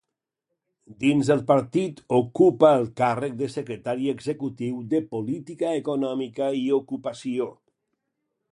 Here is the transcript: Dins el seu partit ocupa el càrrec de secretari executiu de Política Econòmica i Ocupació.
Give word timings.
Dins 1.01 1.27
el 1.35 1.41
seu 1.41 1.43
partit 1.51 2.01
ocupa 2.19 2.71
el 2.77 2.87
càrrec 3.01 3.35
de 3.43 3.49
secretari 3.57 4.09
executiu 4.15 4.81
de 4.95 5.03
Política 5.13 5.77
Econòmica 5.83 6.49
i 6.61 6.65
Ocupació. 6.81 7.51